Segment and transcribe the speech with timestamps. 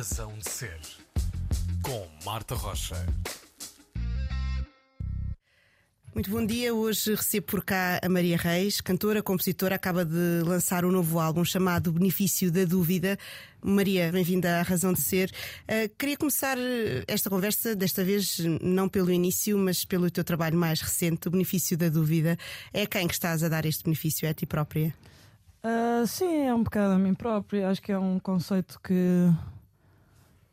[0.00, 0.80] Razão de Ser,
[1.82, 2.96] com Marta Rocha.
[6.14, 6.74] Muito bom dia.
[6.74, 11.44] Hoje recebo por cá a Maria Reis, cantora, compositora, acaba de lançar um novo álbum
[11.44, 13.18] chamado Benefício da Dúvida.
[13.62, 15.30] Maria, bem-vinda à Razão de Ser.
[15.64, 16.56] Uh, queria começar
[17.06, 21.76] esta conversa, desta vez não pelo início, mas pelo teu trabalho mais recente, o Benefício
[21.76, 22.38] da Dúvida.
[22.72, 24.24] É a quem que estás a dar este benefício?
[24.24, 24.94] É a ti própria?
[25.62, 27.68] Uh, sim, é um bocado a mim própria.
[27.68, 29.30] Acho que é um conceito que,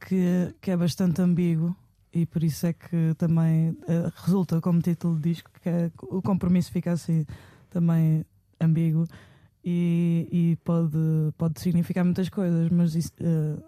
[0.08, 1.76] que, que é bastante ambíguo
[2.14, 6.22] e por isso é que também uh, resulta como título de disco que é, o
[6.22, 7.26] compromisso fica assim
[7.70, 8.26] também
[8.60, 9.06] ambíguo
[9.66, 10.98] e, e pode,
[11.38, 13.62] pode significar muitas coisas, mas isso, uh,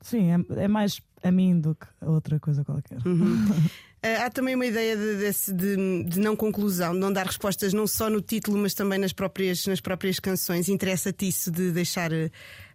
[0.00, 2.98] sim, é, é, mais a mim do que a outra coisa qualquer.
[3.06, 3.46] Uhum.
[3.46, 3.54] uh,
[4.26, 8.10] há também uma ideia de, de, de, não conclusão, de não dar respostas não só
[8.10, 10.68] no título, mas também nas próprias, nas próprias canções.
[10.68, 12.10] Interessa-te isso de deixar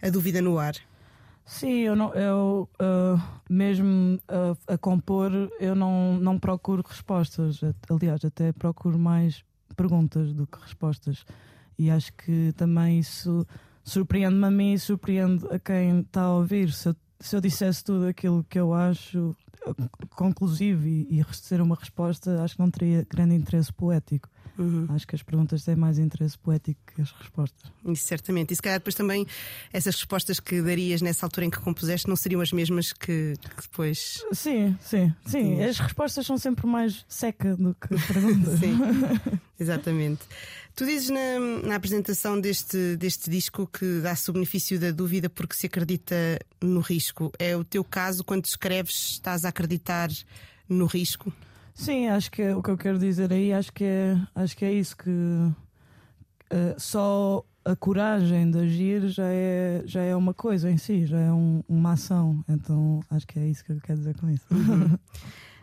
[0.01, 0.75] a dúvida no ar?
[1.49, 3.19] Sim, eu, não, eu uh,
[3.49, 7.59] mesmo uh, a compor, eu não, não procuro respostas.
[7.89, 9.43] Aliás, até procuro mais
[9.75, 11.25] perguntas do que respostas.
[11.75, 13.47] E acho que também isso
[13.83, 16.71] surpreende-me a mim e surpreende a quem está a ouvir.
[16.71, 19.35] Se eu, se eu dissesse tudo aquilo que eu acho
[20.11, 24.29] conclusivo e, e receber uma resposta, acho que não teria grande interesse poético.
[24.59, 24.87] Uhum.
[24.89, 27.71] Acho que as perguntas têm mais interesse poético que as respostas.
[27.85, 28.51] Isso certamente.
[28.51, 29.25] E se calhar depois também
[29.71, 33.61] essas respostas que darias nessa altura em que compuseste não seriam as mesmas que, que
[33.61, 34.21] depois.
[34.33, 35.63] Sim, sim, sim.
[35.63, 38.59] As respostas são sempre mais seca do que perguntas.
[38.59, 38.77] sim,
[39.57, 40.21] exatamente.
[40.75, 45.55] Tu dizes na, na, apresentação deste, deste disco que dá-se o benefício da dúvida porque
[45.55, 46.15] se acredita
[46.61, 47.31] no risco.
[47.39, 50.09] É o teu caso, quando escreves, estás a acreditar
[50.67, 51.33] no risco?
[51.73, 54.65] Sim, acho que é, o que eu quero dizer aí, acho que é, acho que
[54.65, 55.53] é isso que uh,
[56.77, 61.31] só a coragem de agir já é, já é uma coisa em si, já é
[61.31, 62.43] um, uma ação.
[62.47, 64.45] Então acho que é isso que eu quero dizer com isso.
[64.51, 64.97] Uhum.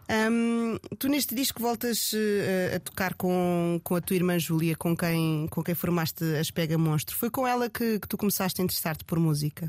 [0.08, 4.96] Um, tu neste disco voltas uh, a tocar com, com a tua irmã Júlia, com
[4.96, 7.16] quem, com quem formaste as Pega Monstro.
[7.16, 9.68] Foi com ela que, que tu começaste a interessar-te por música?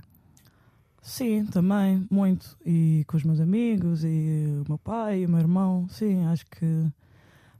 [1.07, 2.57] Sim, também, muito.
[2.65, 5.87] E com os meus amigos, e o meu pai, e o meu irmão.
[5.87, 6.65] Sim, acho que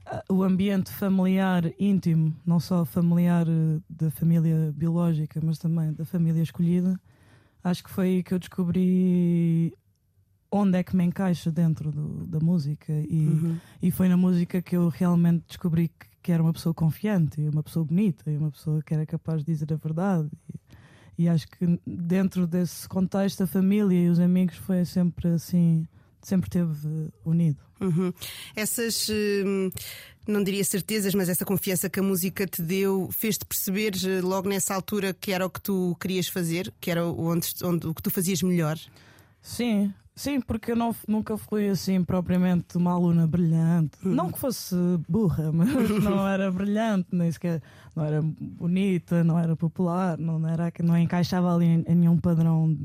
[0.04, 6.04] ah, o ambiente familiar íntimo, não só familiar eh, da família biológica, mas também da
[6.04, 7.00] família escolhida,
[7.64, 9.74] acho que foi aí que eu descobri
[10.50, 12.92] onde é que me encaixa dentro do, da música.
[12.92, 13.56] E, uhum.
[13.80, 17.62] e foi na música que eu realmente descobri que, que, era uma pessoa confiante, uma
[17.62, 20.28] pessoa bonita, uma pessoa que era capaz de dizer a verdade.
[20.52, 20.77] E,
[21.18, 25.84] e acho que dentro desse contexto, a família e os amigos foi sempre assim,
[26.22, 27.58] sempre teve unido.
[27.80, 28.12] Uhum.
[28.54, 29.68] Essas, hum,
[30.26, 34.48] não diria certezas, mas essa confiança que a música te deu, fez-te perceber eh, logo
[34.48, 38.02] nessa altura que era o que tu querias fazer, que era onde, onde o que
[38.02, 38.78] tu fazias melhor?
[39.42, 43.96] Sim, Sim, porque eu não, nunca fui assim propriamente uma aluna brilhante.
[44.02, 44.74] Não que fosse
[45.08, 45.70] burra, mas
[46.02, 47.62] não era brilhante, nem sequer
[47.94, 52.76] não era bonita, não era popular, não, era, não encaixava ali em, nenhum padrão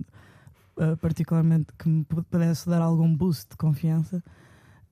[0.77, 4.23] uh, particularmente que me pudesse dar algum boost de confiança.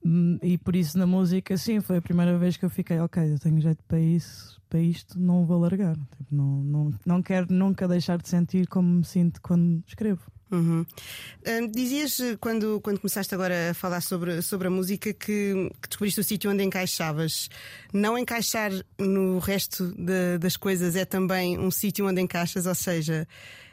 [0.04, 3.34] Um, e por isso na música, sim, foi a primeira vez que eu fiquei, ok,
[3.34, 5.94] eu tenho jeito para isso, para isto, não vou largar.
[5.94, 10.22] Tipo, não, não, não quero nunca deixar de sentir como me sinto quando escrevo.
[10.52, 10.84] Uhum.
[11.70, 16.20] dizias eh, quando, quando começaste agora a falar sobre, sobre a música que, que descobriste
[16.20, 17.48] o sítio onde encaixavas.
[17.90, 23.26] Não encaixar no resto de, das coisas é também um sítio onde encaixas, ou seja,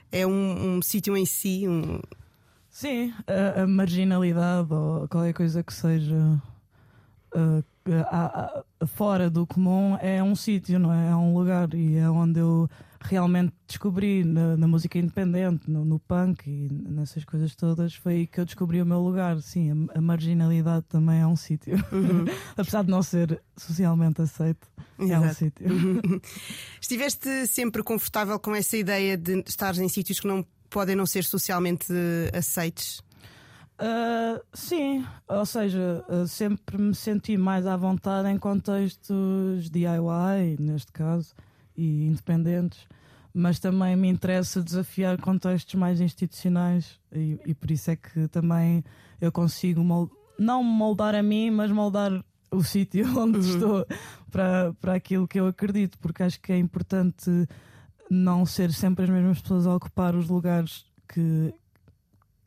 [0.10, 1.68] é um, um sítio em si.
[1.68, 2.00] Um...
[2.70, 6.42] Sim, a, a, marginalidade ou qualquer coisa que seja.
[7.36, 7.62] Uh,
[8.10, 11.10] a, a, fora do comum é um sítio, não é?
[11.12, 12.70] É um lugar e é onde eu
[13.02, 18.28] realmente descobri na, na música independente, no, no, punk e nessas coisas todas, foi aí
[18.28, 19.42] que eu descobri o meu lugar.
[19.42, 21.76] Sim, a, a marginalidade também é um sítio.
[21.92, 22.26] Uhum.
[22.58, 24.68] Apesar de não ser socialmente aceito,
[25.00, 25.14] Exato.
[25.14, 25.72] é um sítio.
[25.72, 26.22] Uhum.
[26.82, 31.24] Estiveste sempre confortável com essa ideia de estar em sítios que não podem não ser
[31.24, 31.92] socialmente
[32.34, 33.02] aceitos?
[33.80, 40.92] Uh, sim, ou seja, uh, sempre me senti mais à vontade em contextos DIY, neste
[40.92, 41.34] caso,
[41.78, 42.86] e independentes,
[43.34, 48.84] mas também me interessa desafiar contextos mais institucionais e, e por isso é que também
[49.22, 50.12] eu consigo mold...
[50.38, 52.12] não moldar a mim, mas moldar
[52.52, 53.54] o sítio onde uhum.
[53.54, 53.88] estou
[54.30, 57.48] para, para aquilo que eu acredito, porque acho que é importante
[58.12, 61.54] não ser sempre as mesmas pessoas a ocupar os lugares que,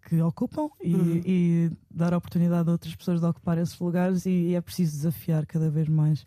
[0.04, 1.22] que ocupam e, uhum.
[1.24, 4.92] e, dar a oportunidade a outras pessoas de ocupar esses lugares e, e é preciso
[4.96, 6.24] desafiar cada vez mais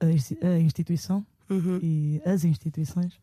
[0.00, 1.78] a, a instituição uhum.
[1.82, 3.18] e as instituições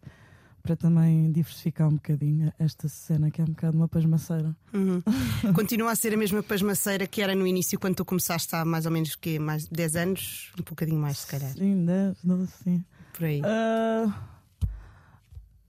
[0.68, 4.54] para também diversificar um bocadinho esta cena que é um bocado uma pasmaceira.
[4.74, 5.02] Uhum.
[5.56, 8.86] Continua a ser a mesma pasmaceira que era no início quando tu começaste há mais
[8.86, 11.52] ou menos que mais 10 anos, um bocadinho mais se calhar.
[11.52, 12.86] Sim, 10, 12, sim.
[13.14, 13.42] Por aí.
[13.42, 14.12] Uh,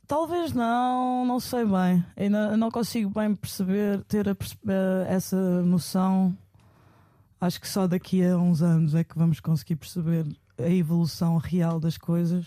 [0.09, 2.05] talvez não, não sei bem.
[2.17, 4.37] Ainda não consigo bem perceber, ter a,
[5.07, 6.37] essa noção.
[7.41, 10.27] Acho que só daqui a uns anos é que vamos conseguir perceber
[10.59, 12.47] a evolução real das coisas.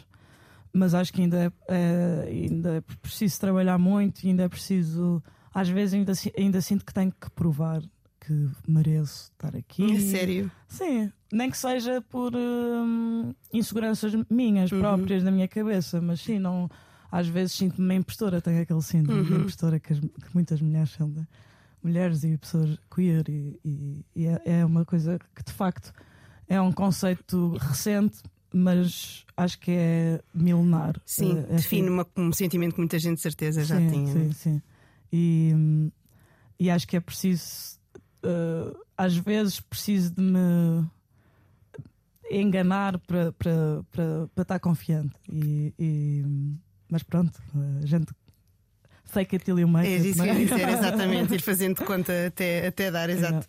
[0.74, 5.24] Mas acho que ainda é, é ainda é preciso trabalhar muito ainda é preciso.
[5.54, 7.82] Às vezes ainda, ainda sinto que tenho que provar
[8.22, 9.96] que mereço estar aqui.
[9.96, 10.52] É sério?
[10.68, 14.80] Sim, nem que seja por hum, inseguranças minhas uhum.
[14.80, 16.70] próprias da minha cabeça, mas sim, não,
[17.12, 19.28] às vezes sinto-me uma impostora, tenho aquele síndrome uhum.
[19.28, 21.28] de impostora que, as, que, muitas mulheres de,
[21.84, 25.92] mulheres e pessoas queer e, e, e é, é, uma coisa que de facto
[26.48, 28.22] é um conceito recente,
[28.54, 31.00] mas acho que é milenar.
[31.06, 34.14] Sim, é, define uma, um sentimento que muita gente de certeza já sim, tinha.
[34.14, 34.62] Sim, sim.
[35.12, 35.92] E,
[36.60, 37.80] e acho que é preciso
[38.24, 40.86] uh, às vezes preciso de me
[42.30, 43.34] enganar para
[44.38, 45.16] estar confiante.
[45.32, 46.24] E, e,
[46.92, 47.42] mas pronto,
[47.82, 48.14] a gente
[49.18, 50.06] it till you make é it.
[50.06, 53.46] É isso que eu ia dizer, exatamente, ir fazendo conta até, até dar, exato.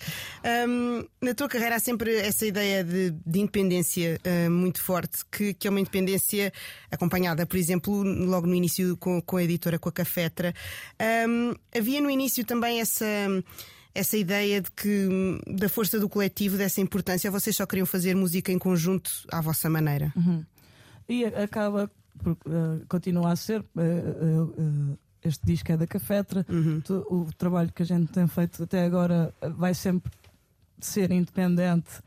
[0.69, 5.55] Um, na tua carreira há sempre essa ideia de, de independência uh, muito forte, que,
[5.55, 6.53] que é uma independência
[6.91, 10.53] acompanhada, por exemplo, logo no início com, com a editora, com a Cafetra.
[11.29, 13.07] Um, havia no início também essa
[13.95, 15.07] essa ideia de que
[15.47, 19.69] da força do coletivo, dessa importância, vocês só queriam fazer música em conjunto à vossa
[19.69, 20.11] maneira.
[20.17, 20.43] Uhum.
[21.07, 23.61] E acaba por uh, continuar a ser.
[23.61, 26.45] Uh, uh, este disco é da Cafetra.
[26.49, 26.83] Uhum.
[27.09, 30.11] O trabalho que a gente tem feito até agora vai sempre
[30.81, 32.03] ser independente,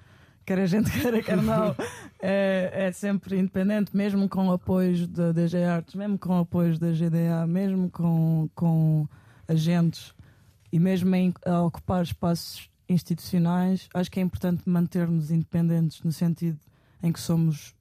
[0.46, 1.76] quer a gente queira, quer não.
[2.22, 7.48] é, é, sempre independente, mesmo com apoios da DG Arts, mesmo com apoios da GDA,
[7.48, 9.08] mesmo com, com
[9.48, 10.14] agentes
[10.72, 16.60] e mesmo em, a ocupar espaços institucionais, acho que é importante manter-nos independentes no sentido
[17.02, 17.75] em que somos,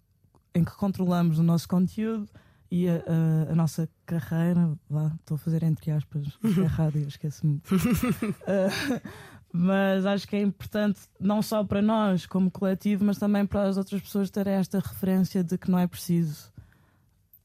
[0.55, 2.29] em que controlamos o nosso conteúdo
[2.71, 4.71] e a, a, a nossa carreira.
[4.89, 7.57] Vá, estou a fazer entre aspas, é rádio, esqueço-me.
[7.57, 9.11] uh,
[9.53, 13.77] mas acho que é importante, não só para nós como coletivo, mas também para as
[13.77, 16.53] outras pessoas terem esta referência de que não é preciso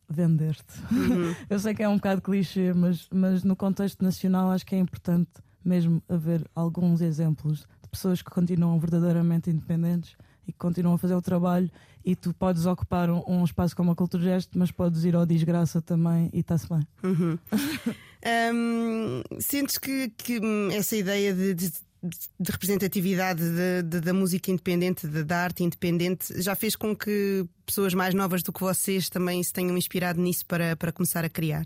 [0.10, 0.80] vender-te.
[0.92, 1.36] Uhum.
[1.50, 4.80] Eu sei que é um bocado clichê, mas, mas no contexto nacional acho que é
[4.80, 5.30] importante
[5.64, 10.16] mesmo haver alguns exemplos de pessoas que continuam verdadeiramente independentes
[10.50, 11.70] e que continuam a fazer o trabalho
[12.04, 15.26] e tu podes ocupar um, um espaço como a Cultura Gesto, mas podes ir ao
[15.26, 16.88] Desgraça também e está-se bem.
[17.04, 17.38] Uhum.
[18.54, 20.40] um, sentes que, que
[20.74, 26.42] essa ideia de, de de representatividade de, de, da música independente, de, da arte independente,
[26.42, 30.46] já fez com que pessoas mais novas do que vocês também se tenham inspirado nisso
[30.46, 31.66] para, para começar a criar?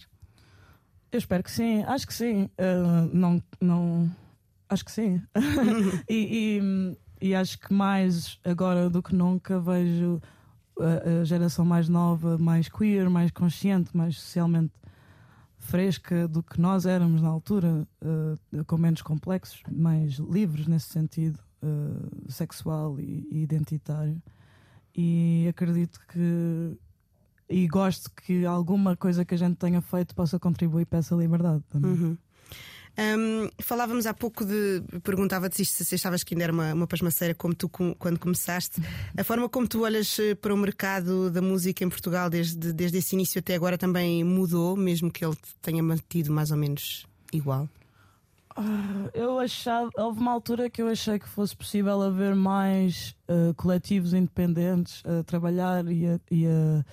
[1.11, 2.49] Eu espero que sim, acho que sim.
[2.57, 4.11] Uh, não, não,
[4.67, 5.21] acho que sim.
[6.09, 6.97] e, e,
[7.27, 10.21] e, acho que mais agora do que nunca vejo
[10.79, 14.73] a, a geração mais nova, mais queer, mais consciente, mais socialmente
[15.63, 21.39] fresca do que nós éramos na altura, uh, com menos complexos, mais livres nesse sentido,
[21.63, 24.21] uh, sexual e, e, identitário.
[24.95, 26.77] E acredito que.
[27.49, 31.63] E gosto que alguma coisa que a gente tenha feito possa contribuir para essa liberdade
[31.69, 31.91] também.
[31.91, 32.17] Uhum.
[32.95, 34.83] Um, falávamos há pouco de.
[35.03, 38.81] Perguntava-te se se achavas que ainda era uma, uma pasmaceira como tu quando começaste.
[39.17, 42.99] A forma como tu olhas eh, para o mercado da música em Portugal desde, desde
[42.99, 47.67] esse início até agora também mudou, mesmo que ele tenha mantido mais ou menos igual?
[48.55, 53.51] Uh, eu achava, houve uma altura que eu achei que fosse possível haver mais uh,
[53.55, 56.85] coletivos independentes a trabalhar e a, e, a,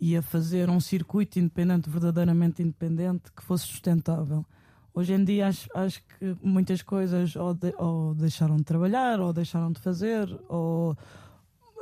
[0.00, 4.44] e a fazer um circuito independente, verdadeiramente independente, que fosse sustentável.
[4.96, 9.30] Hoje em dia acho, acho que muitas coisas ou, de, ou, deixaram de trabalhar, ou
[9.30, 10.96] deixaram de fazer, ou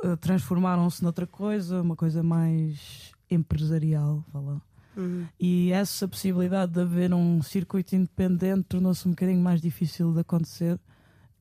[0.03, 4.21] uh, transformaram-se noutra coisa, uma coisa mais empresarial.
[4.33, 4.61] Fala.
[4.97, 5.25] Uhum.
[5.39, 10.77] E essa possibilidade de haver um circuito independente tornou-se um bocadinho mais difícil de acontecer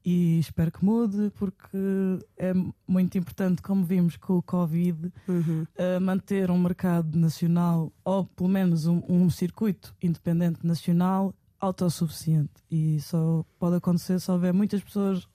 [0.05, 1.77] e espero que mude porque
[2.37, 2.53] é
[2.87, 5.67] muito importante, como vimos com o Covid, uhum.
[5.77, 13.01] uh, manter um mercado nacional ou pelo menos um, um circuito independente nacional autossuficiente e
[13.01, 15.27] só pode acontecer se houver muitas pessoas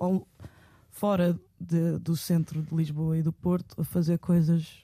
[0.91, 4.83] fora de, do centro de Lisboa e do Porto a fazer coisas.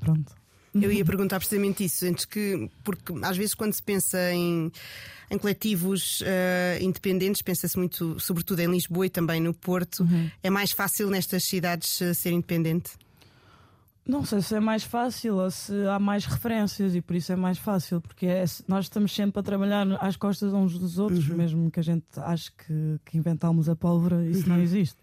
[0.00, 0.34] Pronto.
[0.74, 4.70] Eu ia perguntar precisamente isso, antes que, porque às vezes quando se pensa em,
[5.30, 10.30] em coletivos uh, independentes, pensa-se muito, sobretudo em Lisboa e também no Porto, uhum.
[10.42, 12.92] é mais fácil nestas cidades uh, ser independente?
[14.08, 17.36] Não sei se é mais fácil ou se há mais referências e por isso é
[17.36, 21.36] mais fácil, porque é, nós estamos sempre a trabalhar às costas uns dos outros, Uhum.
[21.36, 24.96] mesmo que a gente ache que, que inventámos a pólvora, isso não existe.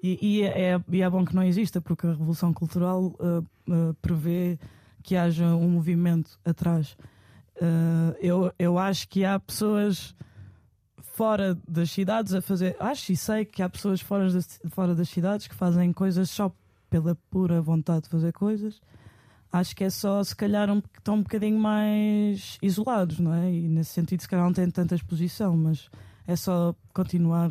[0.00, 3.38] E, e é, e é bom que não exista, porque a Revolução Cultural uh,
[3.68, 4.58] uh, prevê
[5.02, 6.96] que haja um movimento atrás.
[7.56, 10.14] Uh, eu, eu acho que há pessoas
[11.00, 12.76] fora das cidades a fazer.
[12.80, 16.52] Acho e sei que há pessoas fora das, fora das cidades que fazem coisas só
[16.92, 18.78] pela pura vontade de fazer coisas.
[19.50, 23.50] Acho que é só, se calhar, um, estão um bocadinho mais isolados, não é?
[23.50, 25.88] E nesse sentido, se calhar, não têm tanta exposição, mas
[26.26, 27.50] é só continuar.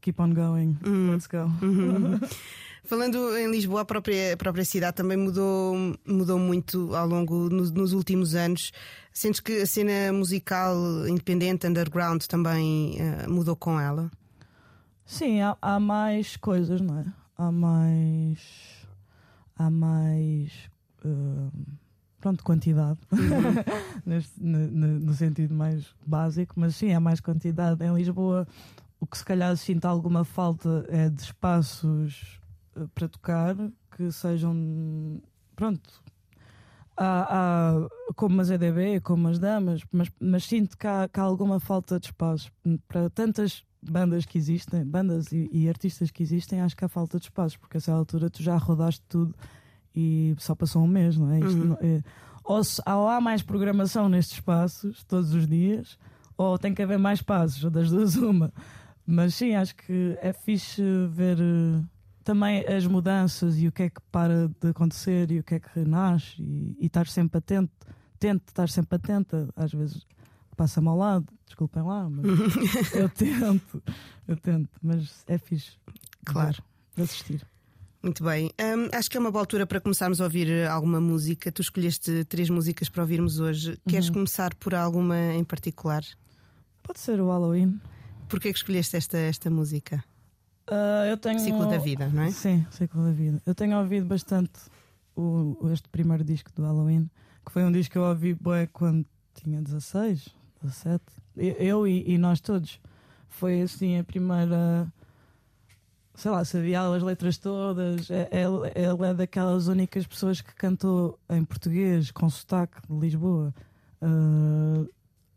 [0.00, 0.78] Keep on going.
[0.84, 1.12] Hum.
[1.12, 1.48] Let's go.
[2.84, 7.70] Falando em Lisboa, a própria, a própria cidade também mudou, mudou muito ao longo nos,
[7.70, 8.72] nos últimos anos.
[9.12, 10.76] Sentes que a cena musical
[11.06, 14.10] independente, underground, também eh, mudou com ela?
[15.04, 17.21] Sim, há, há mais coisas, não é?
[17.36, 18.86] Há mais.
[19.56, 20.70] Há mais.
[21.04, 21.50] uh,
[22.20, 22.98] pronto, quantidade.
[24.06, 24.58] Neste- no,
[25.00, 27.84] no- sentido mais básico, mas sim, há mais quantidade.
[27.84, 28.46] Em Lisboa,
[29.00, 32.40] o que se calhar sinto alguma falta é de espaços
[32.76, 33.56] uh, para tocar
[33.96, 35.20] que sejam.
[35.56, 36.02] Pronto.
[36.96, 41.22] Há, há como as EDB, como as damas, mas, mas sinto que há, que há
[41.22, 42.52] alguma falta de espaço
[42.86, 47.18] para tantas bandas que existem, bandas e, e artistas que existem, acho que há falta
[47.18, 49.34] de espaços, porque a essa altura tu já rodaste tudo
[49.94, 51.40] e só passou um mês, não é?
[51.40, 51.64] Uhum.
[51.64, 52.02] não- é-
[52.44, 55.98] ou, se- ou há mais programação nestes espaços todos os dias,
[56.36, 58.52] ou tem que haver mais espaços, das duas uma.
[59.06, 61.82] Mas sim, acho que é fixe ver eh,
[62.24, 65.60] também as mudanças e o que é que para de acontecer e o que é
[65.60, 67.72] que renasce e, e estar sempre atento,
[68.18, 70.06] tento estar sempre atenta, às vezes
[70.62, 72.24] passa-me ao lado, desculpem lá, mas
[72.94, 73.82] eu tento,
[74.28, 75.72] eu tento, mas é fixe.
[76.24, 76.62] Claro.
[76.96, 77.44] De assistir.
[78.00, 78.52] Muito bem.
[78.60, 81.50] Hum, acho que é uma boa altura para começarmos a ouvir alguma música.
[81.50, 83.76] Tu escolheste três músicas para ouvirmos hoje.
[83.88, 84.14] Queres Uhum.
[84.14, 86.04] começar por alguma em particular?
[86.80, 87.80] Pode ser o Halloween.
[88.28, 90.04] Porquê que escolheste esta, esta música?
[90.68, 92.30] Ah, eu tenho Ciclo da vida, não é?
[92.30, 93.42] Sim, ciclo da vida.
[93.44, 94.60] Eu tenho ouvido bastante
[95.16, 97.10] o, este primeiro disco do Halloween,
[97.44, 99.04] que foi um disco que eu ouvi bué quando
[99.34, 100.28] tinha 16,
[100.62, 101.02] 17.
[101.36, 102.80] Eu, eu e, e nós todos.
[103.28, 104.86] Foi assim a primeira.
[106.14, 108.10] Sei lá, sabia as letras todas.
[108.10, 113.54] É- Ele, ele é daquelas únicas pessoas que cantou em português, com sotaque de Lisboa.
[114.00, 114.84] Ah,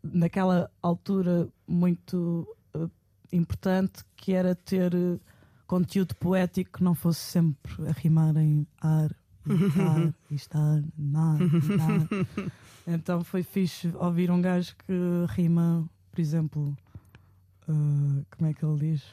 [0.03, 2.87] naquela altura muito ah,
[3.31, 5.19] importante que era ter eh,
[5.67, 9.11] conteúdo poético que não fosse sempre a rimar em ar,
[9.47, 9.51] e
[9.81, 12.07] ar, e estar, nar, e nar.
[12.87, 14.93] Então foi fixe ouvir um gajo que
[15.29, 16.77] rima, por exemplo,
[17.67, 19.03] eh, como é que ele diz?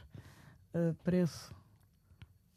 [0.74, 1.54] Eh, preço.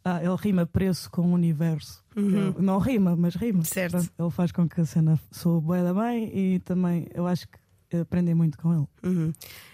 [0.03, 2.03] Ah, ele rima preço com universo.
[2.15, 2.53] Uhum.
[2.59, 3.63] Não rima, mas rima.
[3.63, 3.97] Certo.
[3.97, 7.57] Ele faz com que a cena soe bué da bem e também eu acho que
[7.97, 8.87] aprendi muito com ele.
[9.03, 9.33] Uhum.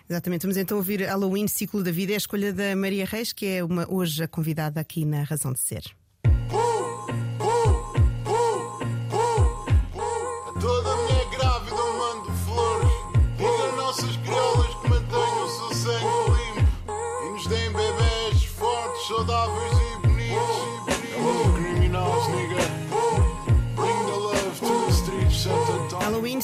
[0.09, 0.43] Exatamente.
[0.43, 2.13] Vamos então ouvir Halloween, Ciclo da Vida.
[2.13, 5.51] É a escolha da Maria Reis, que é uma, hoje a convidada aqui na Razão
[5.51, 5.83] de Ser.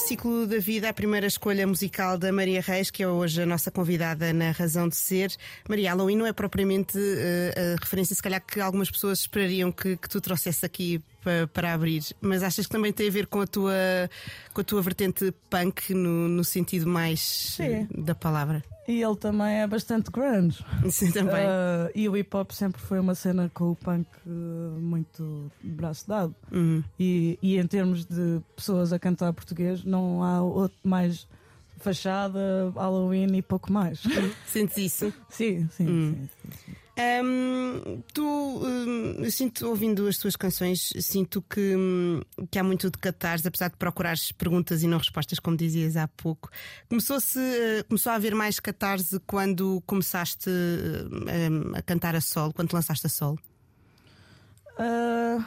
[0.07, 3.69] Ciclo da Vida, a primeira escolha musical da Maria Reis, que é hoje a nossa
[3.69, 5.35] convidada na Razão de Ser.
[5.67, 9.97] Maria, Halloween não é propriamente eh, a referência, se calhar, que algumas pessoas esperariam que,
[9.97, 13.41] que tu trouxesse aqui pa- para abrir, mas achas que também tem a ver com
[13.41, 13.73] a tua,
[14.53, 17.19] com a tua vertente punk, no, no sentido mais
[17.57, 17.85] Sim.
[17.93, 18.63] da palavra?
[18.87, 20.63] E ele também é bastante grunge.
[20.89, 21.45] Sim, também.
[21.45, 24.29] Ah, e o hip hop sempre foi uma cena com o punk eh,
[24.79, 26.33] muito braço dado.
[26.51, 26.81] Uhum.
[26.97, 31.27] E, e em termos de pessoas a cantar português, não há outro mais
[31.79, 34.01] fachada, Halloween e pouco mais.
[34.47, 35.13] Sentes isso?
[35.29, 36.13] sim, sim, Hum.
[36.13, 36.76] sim, sim, sim.
[36.99, 38.61] Hum, tu,
[39.19, 43.69] eu sinto, ouvindo as tuas canções, sinto que, hum, que há muito de catarse, apesar
[43.69, 46.49] de procurares perguntas e não respostas, como dizias há pouco.
[46.89, 52.69] Começou-se, eh, começou a haver mais catarse quando começaste hum, a cantar a solo, quando
[52.69, 53.37] te lançaste a solo?
[54.79, 55.37] Ah,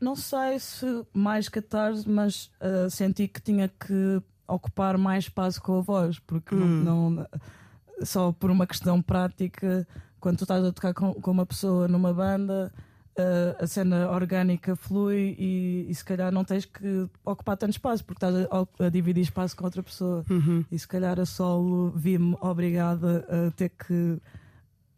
[0.00, 5.78] não sei se mais catarse, mas ah, senti que tinha que ocupar mais espaço com
[5.78, 6.82] a voz, porque não- Hum.
[6.84, 7.26] não,
[8.04, 9.86] só por uma questão prática,
[10.22, 12.72] quando tu estás a tocar com, com uma pessoa numa banda.
[13.18, 18.02] ah, a cena orgânica flui e, e se calhar não tens que ocupar tanto espaço
[18.04, 20.64] porque estás a, a dividir espaço com outra pessoa Uhum.
[20.72, 24.18] e se calhar a solo vi-me obrigada a ter que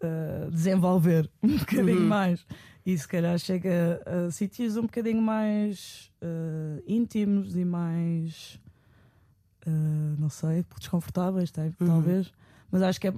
[0.04, 2.07] uh, desenvolver um bocadinho Uhum.
[2.09, 2.47] mais.
[2.87, 8.61] E se calhar chega a, sítios um bocadinho mais uh, íntimos e mais,
[9.66, 11.87] uh, não sei, desconfortáveis, tá- Uhum.
[11.87, 12.33] talvez.
[12.75, 13.14] Mas acho que é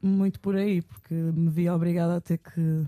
[0.00, 2.84] muito por aí, porque me vi obrigada a ter que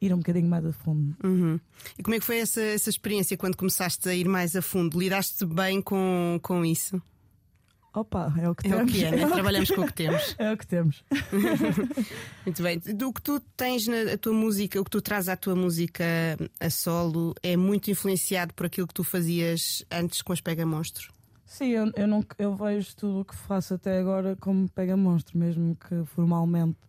[0.00, 1.16] ir um bocadinho mais a fundo.
[1.24, 1.58] Uhum.
[1.98, 4.96] E como é que foi essa, essa experiência quando começaste a ir mais a fundo?
[4.96, 7.02] Lidaste bem com, com isso?
[7.92, 8.92] Opa, é o que É o temos.
[8.92, 9.26] que é, né?
[9.26, 10.36] trabalhamos com o que temos.
[10.38, 11.04] É o que temos.
[12.46, 12.78] Muito bem.
[12.78, 16.04] Do que tu tens na tua música, o que tu traz à tua música
[16.60, 21.13] a solo é muito influenciado por aquilo que tu fazias antes com as Pega Monstro.
[21.54, 25.38] Sim, eu, eu, não, eu vejo tudo o que faço até agora como pega monstro,
[25.38, 26.80] mesmo que formalmente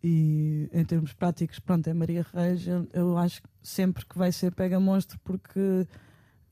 [0.00, 2.68] e em termos práticos, pronto, é Maria Reis.
[2.68, 5.88] Eu, eu acho sempre que vai ser pega monstro porque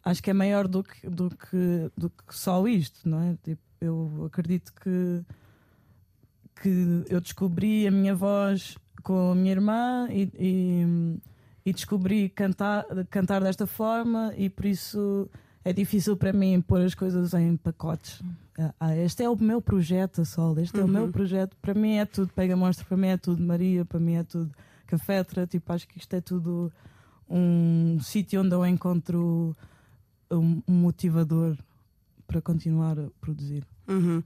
[0.02, 3.38] acho que é maior do que, do que, do que só isto, não é?
[3.40, 5.24] Tipo, eu acredito que,
[6.60, 11.20] que eu descobri a minha voz com a minha irmã e, e,
[11.64, 15.30] e descobri cantar, cantar desta forma e por isso
[15.64, 18.22] é difícil para mim pôr as coisas em pacotes.
[18.78, 21.56] Ah, este é o meu projeto a solo, este é o meu projeto.
[21.60, 24.50] Para mim é tudo Pega Monstro, para mim é tudo Maria, para mim é tudo
[24.86, 25.46] Cafetra.
[25.46, 26.70] Tipo, acho que isto é tudo
[27.28, 29.56] um sítio onde eu encontro
[30.30, 31.56] um, um motivador
[32.26, 33.64] para continuar a produzir.
[33.88, 34.22] Uhum.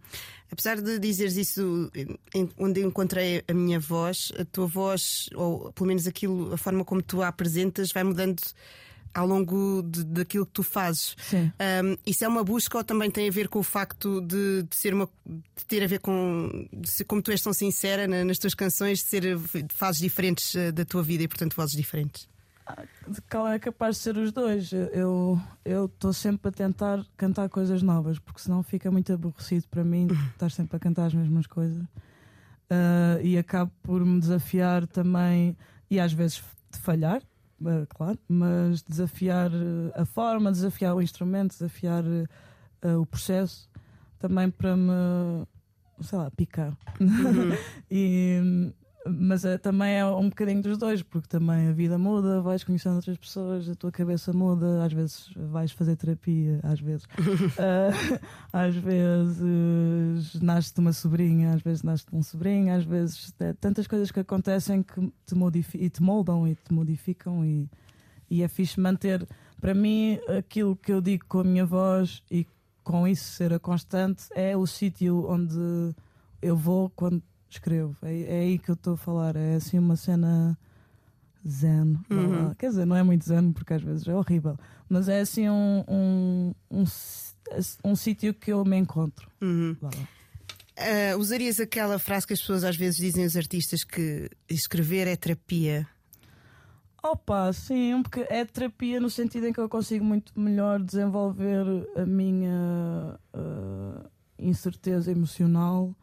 [0.51, 1.91] Apesar de dizeres isso,
[2.59, 7.03] onde encontrei a minha voz, a tua voz, ou pelo menos aquilo, a forma como
[7.03, 8.43] tu a apresentas, vai mudando
[9.17, 11.17] ao longo de, daquilo que tu fazes.
[11.33, 14.77] Um, isso é uma busca ou também tem a ver com o facto de, de
[14.77, 15.09] ser uma
[15.57, 18.99] de ter a ver com ser, como tu és tão sincera na- nas tuas canções,
[18.99, 22.29] de ser de fases diferentes eh, da tua vida e portanto vozes diferentes.
[23.09, 24.71] De qual é capaz de ser os dois?
[24.73, 25.39] Eu
[25.87, 30.51] estou sempre a tentar cantar coisas novas, porque senão fica muito aborrecido para mim estar
[30.51, 31.85] sempre a cantar as mesmas coisas.
[32.69, 35.57] Ah, e acabo por me desafiar também,
[35.89, 36.43] e às vezes
[36.73, 37.23] de falhar,
[37.89, 42.05] claro, mas desafiar eh, a forma, desafiar o instrumento, desafiar
[42.83, 43.69] eh, o processo,
[44.19, 45.47] também para me,
[46.01, 46.77] sei lá, picar.
[47.91, 48.73] e,
[49.09, 52.97] mas é, também é um bocadinho dos dois, porque também a vida muda, vais conhecendo
[52.97, 57.07] outras pessoas, a tua cabeça muda, às vezes vais fazer terapia, às vezes.
[57.59, 57.91] Ah,
[58.67, 64.11] às vezes nasce-te uma sobrinha, às vezes nasce-te um sobrinho, às vezes é, tantas coisas
[64.11, 65.35] que acontecem que te,
[65.75, 67.69] e te moldam e te modificam e,
[68.31, 69.27] e é fixe manter
[69.61, 72.47] para mim aquilo que eu digo com a minha voz e
[72.83, 75.95] com isso ser a constante é o sítio onde
[76.41, 77.97] eu vou quando escrevo.
[78.03, 79.37] É, é aí que eu estou a falar.
[79.37, 80.57] É assim uma cena
[81.47, 81.99] zen.
[82.11, 82.55] lá.
[82.59, 84.57] Quer dizer, não é muito zen porque às vezes é horrível,
[84.89, 86.85] mas é assim um, um, um,
[87.85, 89.31] um sítio que eu me encontro.
[89.41, 89.77] Uhum.
[89.81, 90.09] Vá lá.
[90.79, 95.17] Ah, usarias aquela frase que as pessoas às vezes dizem os artistas que escrever é
[95.17, 95.87] terapia.
[97.03, 101.65] Opa, sim, boca- é terapia no sentido em que eu consigo muito melhor desenvolver
[101.97, 104.05] a minha ah,
[104.39, 105.95] incerteza emocional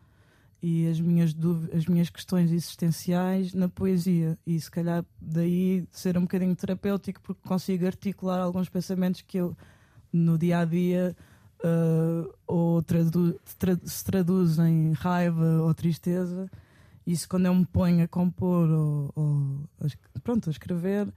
[0.63, 4.37] e as minhas, dúvi- as minhas questões existenciais na poesia.
[4.47, 9.57] E se calhar daí ser um bocadinho terapêutico, porque consigo articular alguns pensamentos que eu
[10.11, 11.13] no dia a dia
[11.61, 16.49] ah, ou tradu- tra- se traduzem em raiva ou tristeza.
[17.05, 19.59] Isso quando eu me ponho a compor ou, ou
[20.23, 21.13] pronto, a escrever,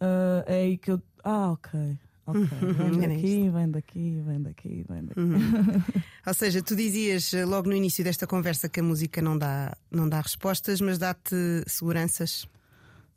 [0.00, 1.02] ah, é aí que eu.
[1.24, 1.98] Ah, ok.
[2.26, 5.20] Ok, vem Era daqui, vem daqui, vem daqui, vem daqui.
[6.26, 9.76] Ou seja, tu dizias eh, logo no início desta conversa que a música não dá,
[9.90, 11.34] não dá respostas, mas dá-te
[11.66, 12.48] seguranças.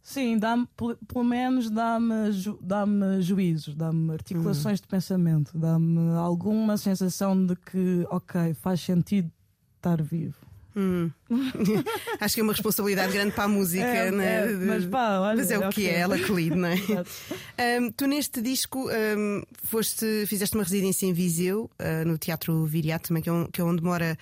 [0.04, 0.40] Sim,
[0.76, 7.56] pel- pelo menos dá-me ju- dá-me juízos, dá-me articulações de pensamento, dá-me alguma sensação de
[7.56, 9.30] que, ok, faz sentido
[9.78, 10.36] estar vivo.
[10.80, 11.10] Hum.
[12.22, 14.46] Acho que é uma responsabilidade grande para a música, É, né?
[14.46, 16.00] é, mas pá, olha, Mas é o é que é, é.
[16.00, 16.76] ela que lide, não é?
[17.58, 23.08] Ahm, tu neste disco ahm, foste, fizeste uma residência em Viseu, ah, no Teatro Viriato,
[23.08, 24.16] também, que é, um- que é onde mora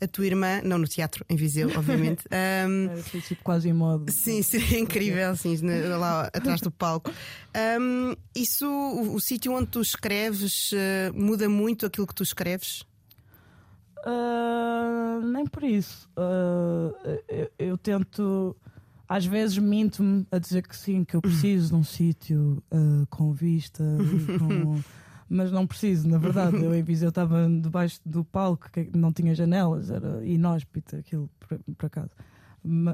[0.00, 2.24] a tua irmã, não no teatro, em Viseu, obviamente.
[2.30, 4.10] Ahm, É, foi tipo quase em modo.
[4.12, 7.10] Sim, sim, é incrível, sim, na- lá atrás do palco.
[7.54, 12.84] Ahm, isso, o, o sítio onde tu escreves, ah, muda muito aquilo que tu escreves?
[14.04, 16.08] Ah, nem por isso.
[16.16, 16.90] Ah,
[17.28, 18.56] eu, eu tento,
[19.08, 23.32] às vezes minto-me a dizer que sim, que eu preciso de um sítio ah, com
[23.32, 23.84] vista,
[24.38, 24.80] com-
[25.28, 26.56] mas não preciso, na verdade.
[26.62, 31.58] Eu em Viseu estava debaixo do palco, que não tinha janelas, era inóspito aquilo, por,
[31.76, 32.10] por acaso.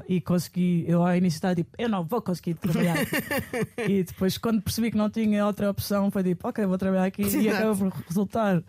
[0.07, 2.95] E consegui, eu ao início estava tipo, eu não vou conseguir trabalhar
[3.87, 7.21] e depois, quando percebi que não tinha outra opção, foi tipo, ok, vou trabalhar aqui.
[7.37, 8.63] E acabou por resultar.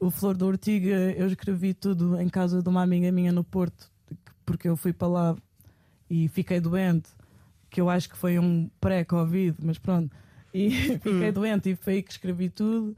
[0.00, 3.90] O Flor da Ortiga, eu escrevi tudo em casa de uma amiga minha no Porto,
[4.44, 5.36] porque eu fui para lá
[6.10, 7.08] e fiquei doente,
[7.70, 10.14] que eu acho que foi um pré-Covid, mas pronto.
[10.52, 12.96] E fiquei doente e foi aí que escrevi tudo.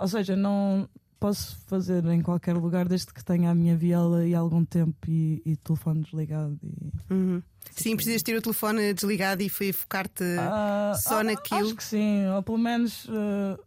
[0.00, 0.88] Ou seja, não
[1.20, 5.42] posso fazer em qualquer lugar desde que tenha a minha viola e algum tempo e,
[5.44, 6.58] e telefone desligado.
[6.62, 7.12] E...
[7.12, 7.42] Uhum.
[7.72, 11.66] Sim, precisas ter o telefone desligado e focar-te Ah, só ah, naquilo.
[11.66, 13.06] Acho que sim, ou pelo menos.
[13.10, 13.58] eh,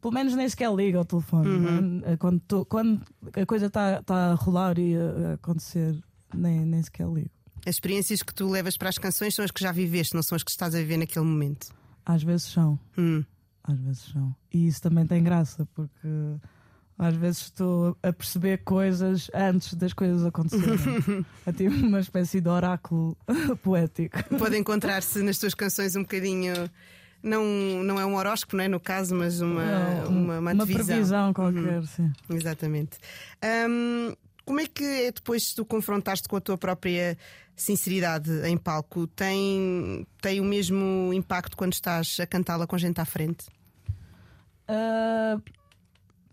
[0.00, 1.48] pelo menos nem sequer liga o telefone.
[1.48, 2.02] Uhum.
[2.04, 2.16] é?
[2.16, 3.00] Quando, tô- quando
[3.34, 5.96] a coisa está tá a rolar e a, a acontecer,
[6.34, 7.30] nem, nem sequer ligo.
[7.66, 10.36] As experiências que tu levas para as canções são as que já viveste, não são
[10.36, 11.68] as que estás a viver naquele momento.
[12.06, 13.22] Às vezes são, Hum.
[13.64, 14.34] às vezes são.
[14.52, 16.08] E isso também tem graça, porque
[16.98, 21.24] às vezes estou a perceber coisas antes das coisas acontecerem.
[21.46, 23.16] é tipo uma espécie de oráculo
[23.62, 24.16] poético.
[24.38, 26.54] Pode encontrar-se nas tuas canções um bocadinho.
[27.22, 27.44] Não,
[27.82, 30.86] não é um horóscopo, não é no caso, mas uma, Não, uma, uma, antevisão.
[30.86, 32.12] previsão qualquer, sim.
[32.30, 32.98] Exatamente.
[33.68, 37.18] Hum, como é que é depois de tu confrontaste com a tua própria
[37.56, 39.06] sinceridade em palco?
[39.08, 43.46] Tem, tem o mesmo impacto quando estás a cantá-la com gente à frente?
[44.68, 45.38] Ah,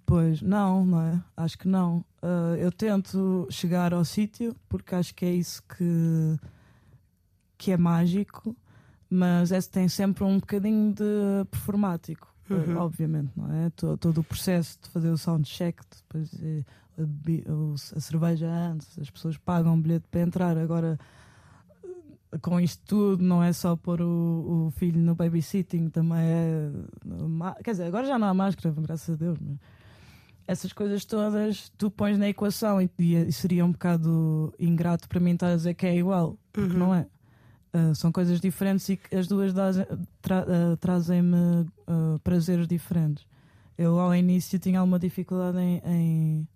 [0.05, 1.21] pois, não, não é?
[1.35, 2.05] Acho que não.
[2.21, 6.37] Ah, eu tento chegar ao sítio porque acho que é isso que,
[7.57, 8.55] que é mágico,
[9.15, 12.77] mas é, tem sempre um bocadinho de performático, ah, Uhum.
[12.77, 13.69] obviamente, não é?
[13.71, 16.63] To- Todo, o processo de fazer o soundcheck, depois eh,
[16.97, 20.99] a, o- a cerveja antes, as pessoas pagam um bilhete para entrar, agora.
[22.31, 26.71] eh, Com isto tudo, não é só pôr o, o filho no babysitting, também é.
[27.63, 29.57] Quer dizer, agora já não há máscara, graças a Deus, mas
[30.47, 35.31] essas coisas todas tu pões na equação e, e seria um bocado ingrato para mim
[35.31, 36.79] estar a dizer que é igual, porque Uhum.
[36.79, 37.07] não é.
[37.77, 39.51] Ah, são coisas diferentes e que as duas
[40.21, 43.25] tra- ah, trazem-me ah, prazeres diferentes.
[43.77, 46.47] Eu ao início tinha alguma dificuldade em, em,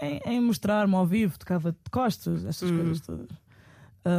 [0.00, 2.76] em- em mostrar-me ao vivo, tocava de costas, estas Uhum.
[2.78, 3.28] coisas todas.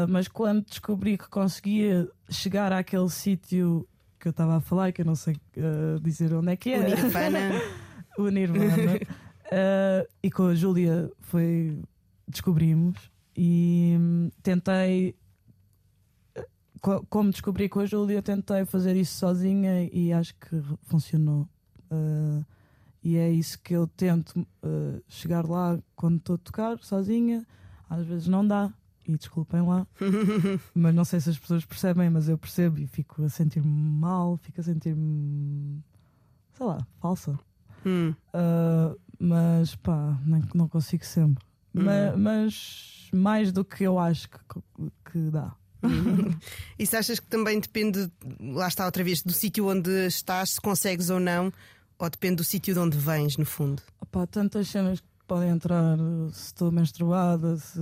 [0.07, 3.87] Mas quando descobri que conseguia chegar àquele sítio
[4.19, 5.35] que eu estava a falar, que eu não sei
[6.03, 7.39] dizer onde é que O é, Nirvana.
[8.19, 8.97] o Nirvana.
[8.97, 11.79] Uh, e com a Júlia foi.
[12.27, 15.15] descobrimos e hum, tentei.
[16.81, 21.47] Co- Como descobri com a Júlia, tentei fazer isso sozinha e acho que funcionou.
[21.91, 22.45] Uh,
[23.03, 27.45] e é isso que eu tento uh, chegar lá quando estou a tocar sozinha.
[27.89, 28.71] Às vezes não dá,
[29.07, 29.87] e desculpem lá,
[30.75, 34.37] mas não sei se as pessoas percebem, mas eu percebo e fico a sentir-me mal,
[34.37, 35.81] fico a sentir-me.
[36.53, 37.39] sei lá, falsa.
[37.85, 38.13] Hum.
[38.33, 41.43] Uh, mas pá, não, não consigo sempre.
[41.73, 44.37] Ma- mas mais do que eu acho que,
[45.11, 45.55] que dá.
[46.77, 50.61] E se achas que também depende, lá está outra vez, do sítio onde estás, se
[50.61, 51.51] consegues ou não,
[51.97, 53.81] ou depende do sítio de onde vens, no fundo?
[54.01, 55.97] Opá, tantas cenas que podem entrar,
[56.31, 57.79] se estou menstruada, se,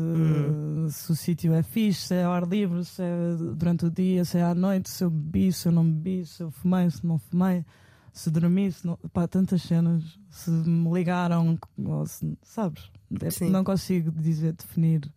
[0.91, 4.25] se o sítio é fixe, se é ao ar livre, se é durante o dia,
[4.25, 7.05] se é à noite, se eu bebi, se eu não bebi, se eu fumei, se
[7.05, 7.63] não fumei,
[8.11, 8.97] se dormi, se não.
[9.13, 11.57] Pá, tantas cenas, se me ligaram,
[12.05, 12.91] se- sabes?
[13.21, 13.49] É- Sim.
[13.49, 15.09] Não consigo dizer, definir.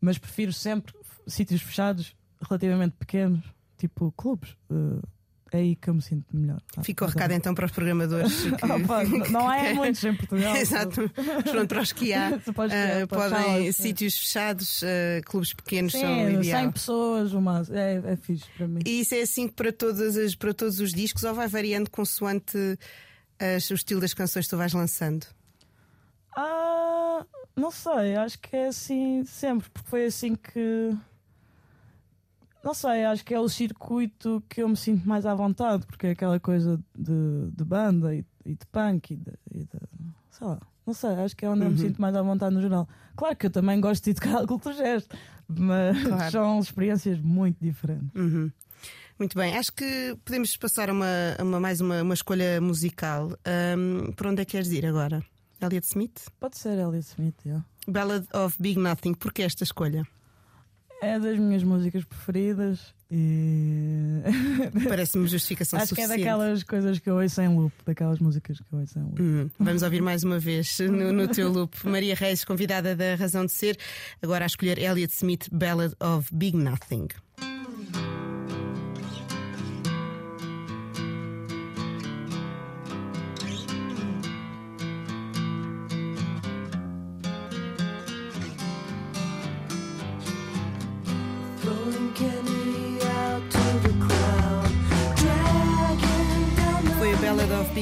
[0.00, 0.94] Mas prefiro sempre
[1.26, 3.44] sítios fechados, relativamente pequenos,
[3.78, 4.50] tipo clubes.
[4.70, 5.00] Uh,
[5.52, 6.60] é aí que eu me sinto melhor.
[6.74, 6.82] tá?
[6.82, 8.32] Fica o recado então para os programadores.
[8.58, 8.64] Que...
[8.72, 10.54] Opa, n- não há muitos em Portugal.
[10.58, 11.08] Exato.
[11.50, 12.32] Pronto, para os que há.
[12.52, 13.82] Para podem, sim.
[13.82, 16.62] sítios fechados, ah, clubes pequenos são o Sim, ideal.
[16.62, 18.80] 100 pessoas, uma, é, é fixe para mim.
[18.84, 22.58] E isso é assim para, todas as, para todos os discos ou vai variando consoante
[23.38, 25.26] as- o estilo das canções que tu vais lançando?
[26.36, 27.24] Ah,
[27.56, 30.92] não sei, acho que é assim sempre, porque foi assim que.
[32.66, 36.08] Não sei, acho que é o circuito que eu me sinto mais à vontade, porque
[36.08, 39.68] é aquela coisa de, de banda e, e de punk e de, e de-
[40.30, 41.86] Sei lá, não sei, acho que é onde eu me Uhum.
[41.86, 42.88] sinto mais à vontade no geral.
[43.16, 45.16] Claro que eu também gosto de tocar culto gesto,
[45.48, 46.30] mas Claro.
[46.32, 48.10] são experiências muito diferentes.
[48.14, 48.50] Uhum.
[49.18, 51.06] Muito bem, acho que podemos passar a uma,
[51.40, 53.30] uma- mais uma, uma escolha musical.
[53.46, 55.24] Ahm, por onde é que queres ir agora?
[55.60, 56.26] Elliot Smith?
[56.38, 57.64] Pode ser Elliot Smith, yeah.
[57.88, 60.06] Ballad of Big Nothing, porquê esta escolha?
[61.02, 64.20] É das minhas músicas preferidas e.
[64.88, 66.24] Parece-me justificação Acho que é suficiente.
[66.24, 69.22] daquelas coisas que eu ouço em loop, daquelas músicas que eu ouço em loop.
[69.22, 71.74] Hum, Vamos ouvir mais uma vez no, no teu loop.
[71.86, 73.78] Maria Reis, convidada da Razão de Ser,
[74.22, 77.08] agora a escolher Elliot Smith, Ballad of Big Nothing.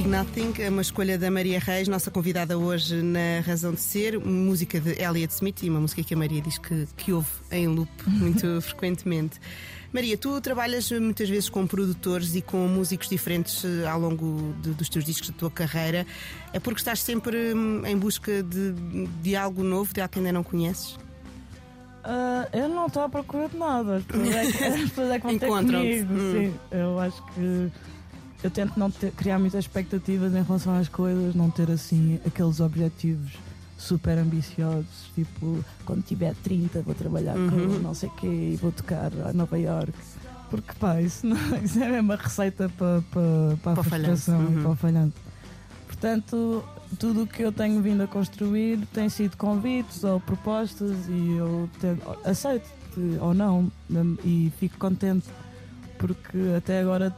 [0.04, 4.18] Big Nothing, é uma escolha da Maria Reis, nossa convidada hoje na Razão de Ser,
[4.20, 7.66] música de Elliot Smith e uma música que a Maria diz que, que ouve em
[7.68, 9.40] loop muito frequentemente.
[9.94, 14.70] Maria, tu trabalhas muitas vezes com produtores e com músicos diferentes eh, ao longo de,
[14.72, 16.06] dos teus discos da tua carreira.
[16.52, 18.74] É porque estás sempre hum, em busca de,
[19.22, 20.98] de algo novo, de algo que ainda não conheces?
[22.02, 24.02] Ah, eu não estou à procura de nada.
[24.06, 26.02] Pessoas é que, é que Encontram-te.
[26.02, 26.32] Hum.
[26.32, 27.72] Sim, eu acho que
[28.44, 32.60] eu tento não ter- criar muitas expectativas em relação às coisas, não ter assim aqueles
[32.60, 33.32] objetivos
[33.78, 37.50] super ambiciosos, tipo quando tiver 30 vou trabalhar Uhum.
[37.50, 39.92] com não sei quê e vou tocar a Nova York.
[40.50, 44.24] Porque pá, isso, não, isso é mesmo a receita para, para, para a Para falhanço,
[44.30, 44.58] frustração uhum.
[44.58, 45.14] e para o falhanço.
[45.86, 46.64] Portanto,
[46.98, 51.68] tudo o que eu tenho vindo a construir tem sido convites ou propostas e eu
[52.24, 52.68] aceito
[53.20, 53.70] ou não
[54.24, 55.26] e fico contente
[55.98, 57.14] porque até agora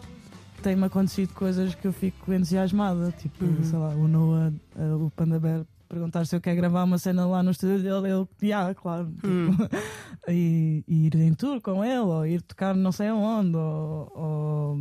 [0.67, 3.63] tem-me acontecido coisas que eu fico entusiasmada, tipo, Uhum.
[3.63, 7.25] sei lá, o Noah, eh, o Panda Bear perguntar se eu quero gravar uma cena
[7.25, 9.51] lá no estúdio dele, ele, yeah, claro, tipo, Hum.
[10.29, 14.79] e, e ir em tour com ele, ou ir tocar não sei aonde, ou, ou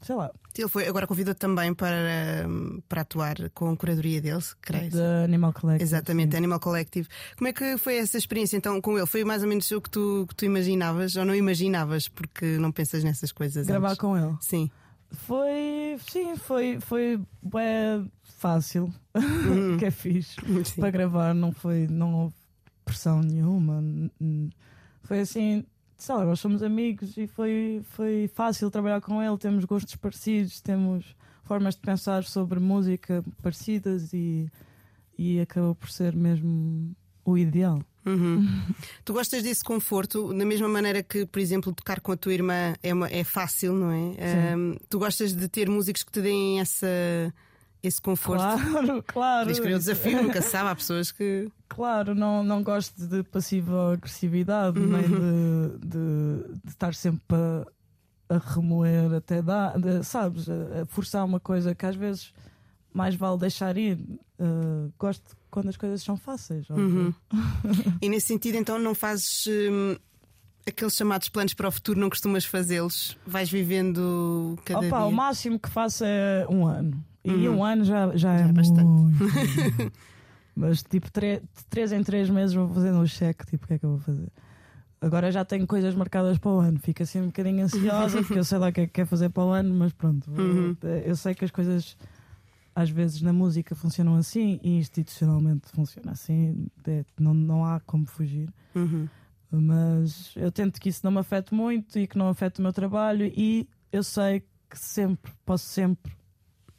[0.00, 2.46] sei lá, Ele foi, agora convidou-te também para,
[2.88, 4.90] para atuar com a curadoria dele, creio.
[4.90, 5.84] da Animal Collective.
[5.84, 6.38] Exatamente, sim.
[6.38, 7.06] Animal Collective.
[7.36, 9.06] Como é que foi essa experiência então com ele?
[9.06, 12.72] Foi mais ou menos o que tu, que tu imaginavas ou não imaginavas porque não
[12.72, 13.66] pensas nessas coisas?
[13.66, 13.98] Gravar antes?
[13.98, 14.34] com ele.
[14.40, 14.70] Sim.
[15.18, 19.76] Foi, sim, foi, foi bué fácil, Uhum.
[19.78, 20.36] que é fixe.
[20.64, 20.80] Sim.
[20.80, 22.34] Para gravar não foi, não houve
[22.84, 23.82] pressão nenhuma.
[25.02, 25.64] Foi assim,
[25.96, 29.36] sei lá, nós somos amigos e foi, foi fácil trabalhar com ele.
[29.38, 34.50] Temos gostos parecidos, temos formas de pensar sobre música parecidas e,
[35.18, 37.80] e acabou por ser mesmo o ideal.
[38.06, 38.46] Uhum.
[39.04, 42.74] tu gostas desse conforto, da mesma maneira que, por exemplo, tocar com a tua irmã
[42.82, 44.54] é, uma- é fácil, não é?
[44.56, 46.86] Hum, tu gostas de ter músicos que te deem essa,
[47.82, 48.42] esse conforto?
[48.42, 49.46] Claro, claro.
[49.46, 50.70] Tens que o desafio, nunca sabe.
[50.70, 51.50] Há pessoas que.
[51.68, 57.66] Claro, não, não gosto de passiva agressividade, nem de, de, de estar sempre a,
[58.36, 62.32] a remoer até dar, sabes, a, a forçar uma coisa que às vezes
[62.96, 63.98] mais vale deixar ir.
[64.40, 66.68] Uh, gosto quando as coisas são fáceis.
[66.70, 67.12] Uhum.
[68.00, 69.96] E nesse sentido, então, não fazes hum,
[70.66, 73.16] aqueles chamados planos para o futuro, não costumas fazê-los?
[73.26, 75.06] Vais vivendo cada Opa, dia.
[75.06, 77.02] o máximo que faço é um ano.
[77.24, 77.56] E Uhum.
[77.58, 79.92] um ano já, já, Já é, é bastante.
[80.54, 83.44] Mas tipo, de três em três meses vou fazendo um cheque.
[83.46, 84.28] Tipo, o que é que eu vou fazer?
[85.00, 86.78] Agora já tenho coisas marcadas para o ano.
[86.78, 89.28] Fico assim um bocadinho ansiosa porque eu sei lá o que é que quer fazer
[89.28, 90.30] para o ano, mas pronto.
[90.30, 90.76] Uhum.
[91.04, 91.96] Eu sei que as coisas
[92.76, 96.66] às vezes na música funcionam assim e institucionalmente funciona assim.
[96.86, 98.52] É, não, não há como fugir.
[98.74, 99.08] Uhum.
[99.50, 102.72] Mas eu tento que isso não me afete muito e que não afete o meu
[102.74, 106.12] trabalho e eu sei que sempre, posso sempre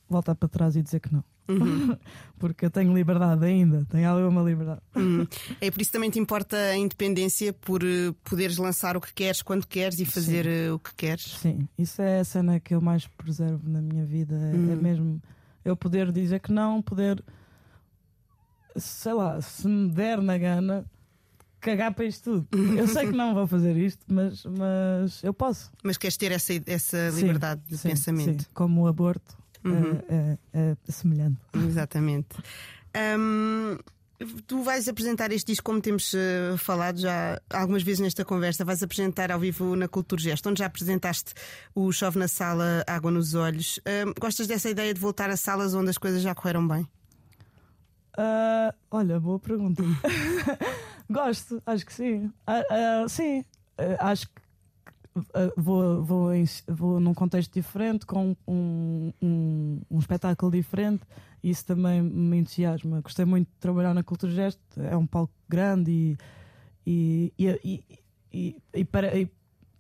[0.08, 1.24] voltar para trás e dizer que não.
[1.50, 1.98] Uhum.
[2.38, 4.82] Porque eu tenho liberdade ainda, tenho alguma liberdade.
[4.96, 5.26] Uhum.
[5.62, 9.42] É por isso também te importa a independência por eh, poderes lançar o que queres
[9.42, 11.24] quando queres e fazer eh, o que queres.
[11.40, 14.36] Sim, isso é a cena que eu mais preservo na minha vida.
[14.36, 14.82] É, é Uhum.
[14.82, 15.22] mesmo
[15.70, 17.24] eu poder dizer que não, poder,
[18.76, 20.86] sei lá, se me der na gana,
[21.60, 22.78] cagar para isto tudo.
[22.78, 25.72] Eu sei que não vou fazer isto, mas, mas eu posso.
[25.84, 28.44] Mas queres ter essa, essa Sim, liberdade de Sim, pensamento.
[28.44, 28.50] sim.
[28.54, 30.00] Como o aborto Uhum.
[30.08, 31.40] é, é- é semelhante.
[31.54, 32.38] Exatamente.
[32.96, 33.78] Hum,
[34.48, 38.82] tu vais apresentar este disco, como temos eh, falado já algumas vezes nesta conversa, vais
[38.82, 41.34] apresentar ao vivo na Cultura Gesto, onde já apresentaste
[41.76, 43.80] o Chove na Sala, Água nos Olhos.
[43.86, 46.88] Hum, gostas dessa ideia de voltar a salas onde as coisas já correram bem?
[48.18, 49.84] Ah, olha, boa pergunta.
[51.10, 52.32] Gosto, acho que sim.
[52.46, 53.46] Ah, ah, sim,
[53.78, 54.42] Ah, acho que
[55.56, 61.04] vou, vou, em- vou num contexto diferente, com um, um, um espetáculo diferente,
[61.44, 63.02] isso também me entusiasma.
[63.02, 66.18] Gostei muito de trabalhar na Cultura Gesto, é um palco grande
[66.86, 67.84] e, e, e,
[68.34, 69.32] e- e pare- e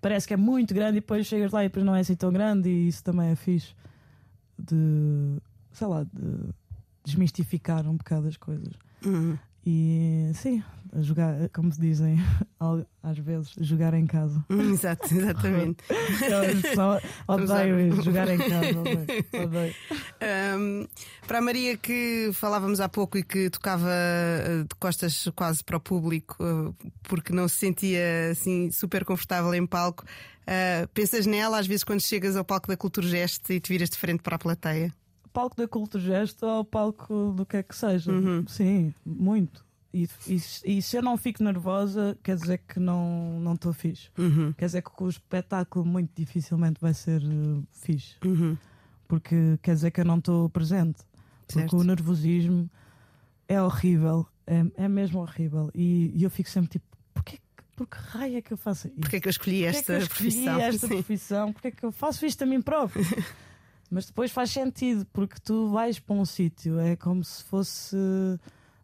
[0.01, 2.31] parece que é muito grande, e depois chegas lá e depois não é assim tão
[2.31, 3.73] grande, e isso também é fixe
[4.57, 5.37] de
[5.71, 6.53] sei lá, de
[7.03, 8.73] desmistificar um bocado as coisas.
[9.05, 9.37] Uhum.
[9.69, 10.63] E sim,
[10.95, 12.17] jogar, como se dizem
[13.03, 14.41] às vezes, jogar em casa.
[14.49, 15.83] Hum, Exato, exatamente.
[16.73, 18.79] Só odeio isso, jogar em casa.
[18.79, 19.05] Odeio.
[19.43, 19.75] odeio.
[20.57, 20.87] Um,
[21.27, 25.75] para a Maria que falávamos há pouco e que tocava uh, de costas quase para
[25.75, 30.05] o público uh, porque não se sentia assim super confortável em palco,
[30.43, 33.89] uh, pensas nela às vezes quando chegas ao palco da Cultura Gesto e te viras
[33.89, 34.93] de frente para a plateia?
[35.37, 38.11] Palco da Culto Gesto ou palco do que é que seja.
[38.11, 38.43] Uhum.
[38.47, 39.63] Sim, muito.
[39.93, 40.35] E, e,
[40.77, 44.09] e se eu não fico nervosa, quer dizer que não não estou fixe.
[44.17, 48.15] Uhum, Quer dizer que o espetáculo muito dificilmente vai ser uh, fixe.
[48.25, 48.57] uhum,
[49.07, 50.99] porque quer dizer que eu não estou presente.
[51.47, 51.77] Porque Certo.
[51.77, 52.69] o nervosismo
[53.47, 55.69] é horrível, é, é mesmo horrível.
[55.73, 58.87] E, e eu fico sempre tipo, porquê, que- por que raio é que eu faço
[58.87, 58.99] isto?
[58.99, 60.59] Porque é que eu escolhi Porquê é esta que eu escolhi profissão?
[60.59, 61.53] esta profissão?
[61.53, 63.05] Porquê é que eu faço isto a mim próprio?
[63.89, 67.95] Mas depois faz sentido, porque tu vais para um sítio, é como se fosse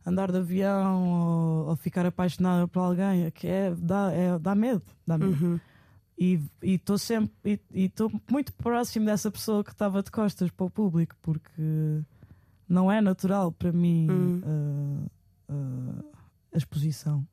[0.06, 4.84] andar de avião ou, ou ficar apaixonada por alguém, que é, dá, é, dá medo.
[5.06, 5.46] Dá medo.
[5.46, 5.60] Uhum.
[6.18, 10.70] E estou sempre e estou muito próximo dessa pessoa que estava de costas para o
[10.70, 12.02] público, porque
[12.70, 14.42] não é natural para mim Hum.
[15.50, 16.06] uh, uh,
[16.54, 17.28] a exposição.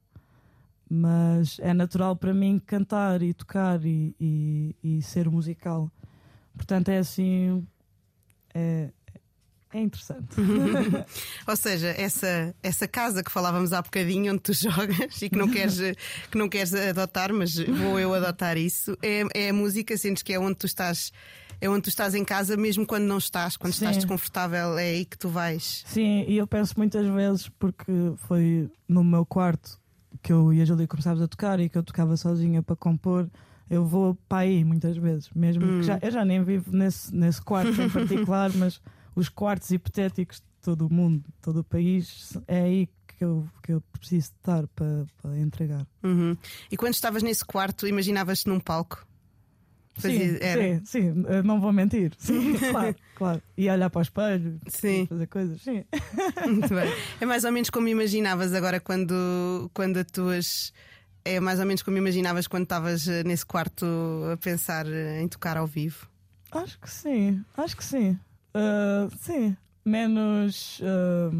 [0.89, 5.91] Mas é natural para mim cantar e tocar e, e, e ser musical.
[6.61, 7.67] Portanto, é assim.
[8.53, 8.91] É,
[9.73, 10.37] é interessante.
[11.49, 15.49] Ou seja, essa, essa casa que falávamos há bocadinho, onde tu jogas e que não
[15.49, 15.79] queres,
[16.31, 20.35] que não queres adotar, mas vou eu adotar isso, é, é a música, sentes que
[20.35, 21.11] é onde tu estás.
[21.63, 24.01] É onde tu estás em casa, mesmo quando não estás, quando estás Sim.
[24.01, 25.83] desconfortável, é aí que tu vais.
[25.87, 29.79] Sim, e eu penso muitas vezes, porque foi no meu quarto
[30.23, 33.29] que eu e a Júlia começámos a tocar e que eu tocava sozinha para compor.
[33.71, 35.79] Eu vou para aí muitas vezes, mesmo Hum.
[35.79, 38.81] que já, eu já nem vivo nesse, nesse quarto em particular, mas
[39.15, 43.47] os quartos hipotéticos de todo o mundo, de todo o país, é aí que eu,
[43.63, 45.87] que eu preciso estar para, para entregar.
[46.03, 46.37] Uhum.
[46.71, 49.07] E quando estavas nesse quarto, imaginavas-te num palco?
[49.95, 50.63] Fazia- sim, era?
[50.63, 52.13] sim, sim, não vou mentir.
[52.19, 53.43] Sim, claro, claro.
[53.57, 55.07] E olhar para o espelho, Sim.
[55.07, 55.85] fazer coisas, sim.
[56.47, 56.91] Muito bem.
[57.21, 60.73] É mais ou menos como imaginavas agora quando, quando atuas.
[61.25, 63.85] É mais ou menos como imaginavas quando estavas eh, nesse quarto
[64.33, 66.09] a pensar eh, em tocar ao vivo.
[66.51, 68.19] Acho que sim, acho que sim.
[68.55, 71.31] Ah, sim, menos ah,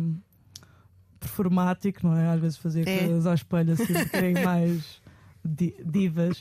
[1.19, 2.29] performático, não é?
[2.29, 3.07] Às vezes fazer É.
[3.07, 5.03] coisas ao espelho assim, um bocadinho mais
[5.45, 6.41] di- divas,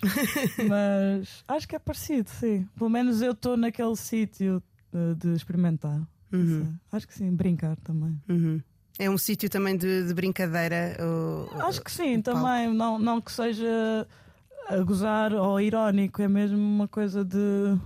[0.68, 2.68] mas acho que é parecido, sim.
[2.78, 4.62] Pelo menos eu estou naquele sítio
[5.18, 6.02] de experimentar.
[6.32, 6.76] Uhum.
[6.92, 8.22] Acho que sim, brincar também.
[8.30, 8.62] Uhum.
[9.00, 10.98] É um sítio também de, de brincadeira.
[11.62, 12.42] Acho que sim, palco.
[12.42, 12.74] também.
[12.74, 14.06] Não, não que seja
[14.68, 17.78] a gozar ou irónico, é mesmo uma coisa de.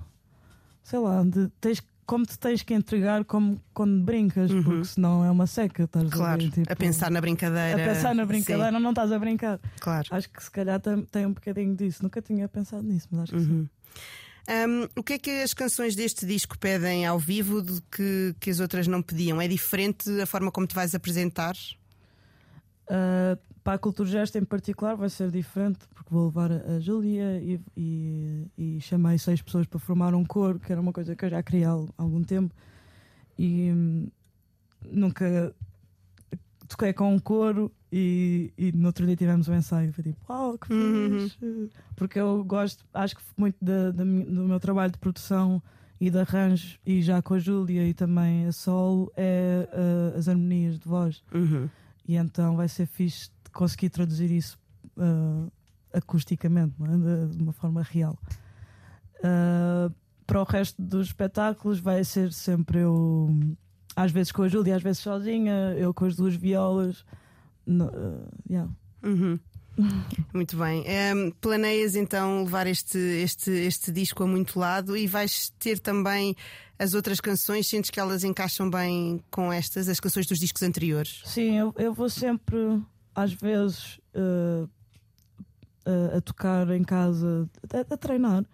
[0.83, 4.63] Sei lá, de tens, como te tens que entregar como quando brincas, Uhum.
[4.63, 5.83] porque senão é uma seca.
[5.83, 7.77] Estás Claro, ali, tipo, a pensar na a brincadeira.
[7.93, 9.59] pensar na brincadeira, não estás a brincar.
[9.63, 10.07] Sim, claro.
[10.11, 12.01] Acho que se calhar tem, tem um bocadinho disso.
[12.03, 13.69] Nunca tinha pensado nisso, mas acho que sim.
[14.49, 18.49] Um, o que é que as canções deste disco pedem ao vivo de que, que
[18.49, 19.39] as outras não pediam?
[19.39, 21.55] É diferente a forma como te vais apresentar?
[22.83, 26.79] Uh, para a Cultura Gesto em particular vai ser diferente, porque vou levar a a
[26.81, 31.15] Júlia e, e, e chamei seis pessoas para formar um coro, que era uma coisa
[31.15, 32.53] que eu já queria há algum tempo,
[33.37, 34.07] e hum,
[34.91, 35.55] nunca
[36.73, 39.93] toquei com um coro e, e no outro dia tivemos um ensaio.
[39.93, 41.19] Foi tipo, uau, que Uhum.
[41.29, 41.69] fixe!
[41.95, 45.61] Porque eu gosto, acho que muito da- da mi- do meu trabalho de produção
[46.01, 50.27] e de arranjo, e já com a Júlia e também a solo, é uh, as
[50.27, 51.23] harmonias de voz.
[51.33, 51.69] Uhum.
[52.07, 54.57] E então vai ser fixe conseguir traduzir isso
[54.97, 55.47] ah,
[55.93, 57.27] acusticamente, é?
[57.35, 58.17] de, uma forma real.
[59.23, 59.89] Ah,
[60.25, 63.29] para o resto dos espetáculos vai ser sempre eu,
[63.95, 67.05] às vezes com a Júlia, às vezes sozinha, eu com as duas violas.
[67.65, 68.71] No, ah, yeah.
[69.03, 69.39] Uhum.
[70.33, 70.83] Muito bem.
[70.87, 76.35] Em, planeias então levar este, este, este disco a muito lado e vais ter também
[76.77, 81.21] as outras canções, sentes que elas encaixam bem com estas, as canções dos discos anteriores?
[81.25, 82.81] Sim, eu, eu vou sempre,
[83.15, 84.67] às vezes, ah,
[85.85, 88.45] ah, a tocar em casa, a, a treinar.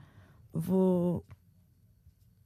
[0.53, 1.23] Vou.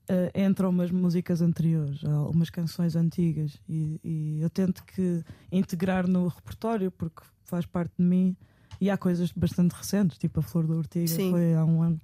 [0.09, 6.07] Ah, entram umas músicas anteriores, há umas canções antigas, e, e eu tento que integrar
[6.07, 8.35] no repertório porque faz parte de mim.
[8.81, 11.31] E há coisas bastante recentes, tipo a Flor da Ortiga, Sim.
[11.31, 12.01] foi há um ano,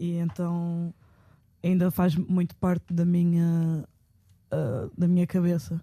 [0.00, 0.92] e então
[1.62, 3.84] ainda faz muito parte da minha,
[4.50, 5.80] ah, da minha cabeça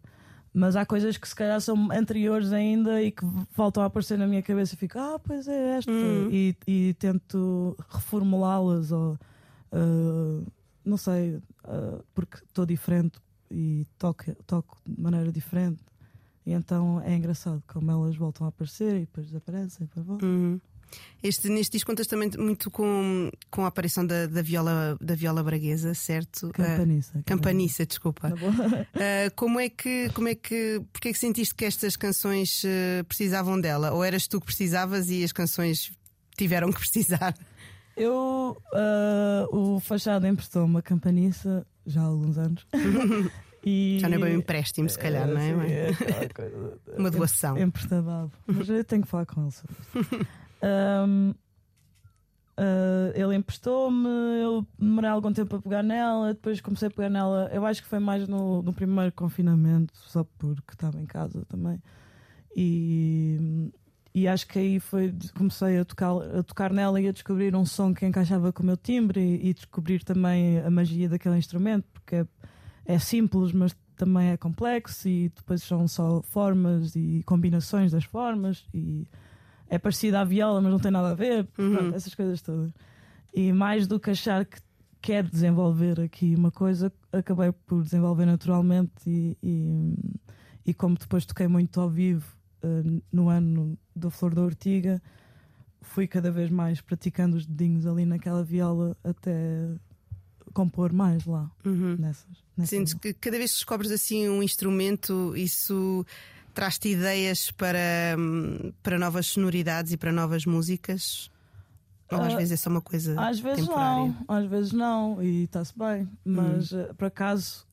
[0.57, 4.25] mas há coisas que se calhar são anteriores ainda e que voltam a aparecer na
[4.25, 6.29] minha cabeça e fico, ah, pois é esta, Hum.
[6.31, 9.19] e, e tento reformulá-las ou
[9.73, 10.41] ah,
[10.85, 13.19] não sei, ah, porque estou diferente
[13.51, 15.83] e toco, toco de maneira diferente.
[16.45, 20.29] E então é engraçado como elas voltam a aparecer e depois desaparecem depois voltam.
[20.29, 20.61] Uhum.
[21.23, 25.43] Este, neste disco contas também muito com, com a aparição da, da, viola, da viola
[25.43, 26.51] braguesa, certo?
[26.51, 27.13] Campaniça.
[27.15, 28.31] Ah, campaniça, desculpa.
[28.93, 33.03] Ah, como é que, como é que, porque é que sentiste que estas canções ah,
[33.05, 33.91] precisavam dela?
[33.91, 35.91] Ou eras tu que precisavas e as canções
[36.37, 37.35] tiveram que precisar?
[37.97, 42.65] Eu, ah, o Fachada emprestou uma campaniça já há alguns anos.
[43.65, 45.93] e, Já não é bem um empréstimo, se calhar, não é?
[45.93, 47.57] sim, é coisa- Uma doação.
[47.57, 48.31] Emprestado.
[48.45, 50.27] Mas eu tenho que falar com ele sobre isso.
[50.61, 51.33] Ahm,
[52.57, 54.07] Uh, ele emprestou-me,
[54.41, 57.49] eu demorei algum tempo a pegar nela, depois comecei a pegar nela.
[57.51, 61.81] Eu acho que foi mais no, no primeiro confinamento, só porque estava em casa também.
[62.55, 63.69] E,
[64.15, 67.65] e acho que aí foi comecei a tocar, a tocar nela e a descobrir um
[67.65, 71.85] som que encaixava com o meu timbre e, e descobrir também a magia daquele instrumento,
[71.91, 72.25] porque é,
[72.85, 78.65] é simples, mas também é complexo e depois são só formas e combinações das formas
[78.73, 79.05] e
[79.67, 81.45] é parecida à viola, mas não tem nada a ver.
[81.57, 81.75] Uhum.
[81.75, 82.71] Pronto, essas coisas todas.
[83.33, 84.59] E mais do que achar que
[85.01, 89.93] quer desenvolver aqui uma coisa, acabei por desenvolver naturalmente e, e,
[90.67, 92.25] e como depois toquei muito ao vivo
[92.63, 95.01] uh, no ano da Flor da Ortiga,
[95.81, 99.69] fui cada vez mais praticando os dedinhos ali naquela viola até
[100.53, 101.95] compor mais lá Uhum.
[101.97, 102.25] nessas.
[102.57, 106.05] nessas Sentes que cada vez que descobres assim um instrumento, isso
[106.53, 111.29] traz-te ideias para, hum, para novas sonoridades e para novas músicas?
[112.11, 114.15] Ou às Ah, vezes é só uma coisa Às vezes temporária?
[114.27, 116.09] não, às vezes não, e está-se bem.
[116.23, 116.79] Mas Hum.
[116.81, 117.65] eh, por acaso,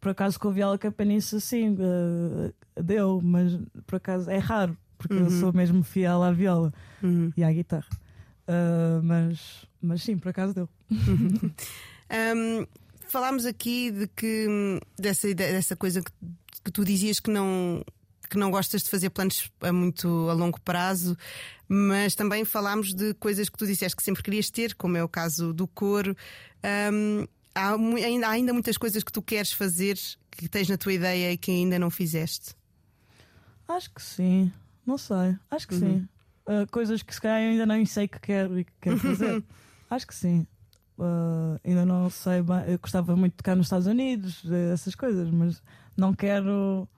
[0.00, 5.14] por acaso com a viola capanice sim, eh, deu, mas por acaso é raro, porque
[5.14, 5.40] eu Uhum.
[5.40, 6.72] sou mesmo fiel à viola
[7.02, 7.32] Uhum.
[7.36, 7.88] e à guitarra.
[8.46, 10.68] Ah, mas, mas sim, por acaso deu.
[10.90, 12.66] Hum,
[13.08, 14.46] falámos aqui de que
[14.98, 16.10] dessa, dessa coisa que,
[16.64, 17.84] que tu dizias que não
[18.30, 21.16] que não gostas de fazer planos a muito a longo prazo,
[21.68, 25.08] mas também falámos de coisas que tu disseste que sempre querias ter, como é o
[25.08, 26.16] caso do coro.
[26.92, 29.96] Hum, há, ainda, há ainda muitas coisas que tu queres fazer
[30.32, 32.54] que tens na tua ideia e que ainda não fizeste.
[33.68, 34.50] Acho que sim,
[34.86, 35.80] não sei, acho que Uhum.
[35.80, 36.08] sim.
[36.46, 39.42] Ah, coisas que se calhar eu ainda nem sei que quero e que quero fazer.
[39.90, 40.46] acho que sim.
[40.98, 42.64] Ah, ainda não sei bem.
[42.68, 45.62] Eu gostava muito de tocar nos Estados Unidos, eh, essas coisas, mas
[45.96, 46.88] não quero.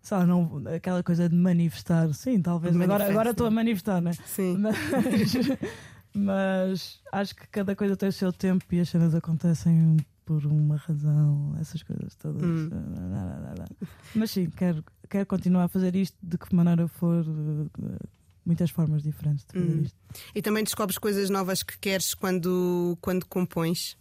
[0.00, 2.12] Sabe, não, aquela coisa de manifestar.
[2.14, 2.74] Sim, talvez.
[2.80, 4.12] Agora, agora estou a manifestar, né?
[4.24, 4.56] Sim.
[4.62, 5.34] Mas,
[6.14, 9.96] mas acho que cada coisa tem o seu tempo e as cenas acontecem
[10.28, 12.42] por uma razão, essas coisas todas.
[12.42, 12.68] Hum.
[14.14, 17.24] Mas sim, quero, quero continuar a fazer isto de que maneira for,
[18.44, 19.82] muitas formas diferentes de fazer Hum.
[19.82, 19.98] isto.
[20.34, 23.96] E também descobres coisas novas que queres quando, quando compões.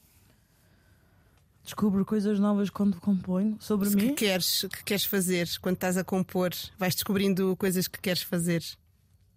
[1.63, 4.15] Descubro coisas novas quando componho sobre que mim.
[4.15, 6.51] queres, que queres fazer quando estás a compor?
[6.77, 8.63] Vais descobrindo coisas que queres fazer.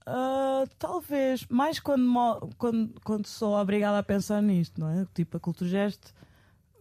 [0.06, 5.06] Ah, talvez, mais quando, quando, quando sou obrigada a pensar nisto, não é?
[5.14, 6.00] Tipo a Culturgest,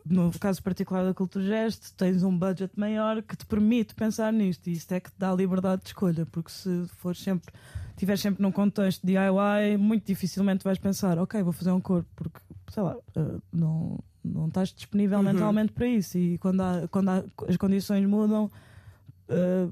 [0.05, 4.73] no caso particular da Culturgest, tens um budget maior que te permite pensar nisto e
[4.73, 7.53] isto é que te dá liberdade de escolha, porque se for sempre,
[7.91, 12.09] estiveres sempre num contexto de DIY, muito dificilmente vais pensar, ok, vou fazer um corpo,
[12.15, 12.39] porque
[12.71, 15.25] sei lá, ah, não, não estás disponível Uhum.
[15.25, 18.49] mentalmente para isso e quando, há, quando há- as condições mudam,
[19.29, 19.69] ah,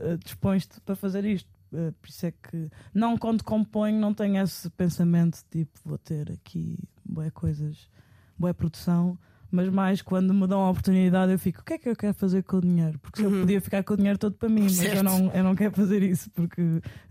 [0.00, 1.48] ah, dispões-te para fazer isto.
[1.72, 6.32] Uh, por isso é que não quando componho não tenho esse pensamento tipo vou ter
[6.32, 7.88] aqui boas coisas,
[8.36, 9.16] boa produção,
[9.50, 12.14] mas mais quando me dão a oportunidade eu fico, o que é que eu quero
[12.14, 12.98] fazer com o dinheiro?
[12.98, 13.40] Porque se eu Uhum.
[13.40, 14.96] podia ficar com o dinheiro todo para mim, mas Certo.
[14.96, 16.60] eu não, eu não quero fazer isso porque